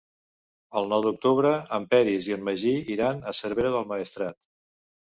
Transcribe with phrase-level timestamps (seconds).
[0.81, 4.43] El nou d'octubre en Peris i en Magí iran a Cervera del Maestrat.